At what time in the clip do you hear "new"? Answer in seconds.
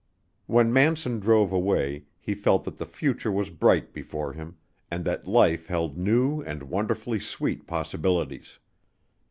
5.95-6.41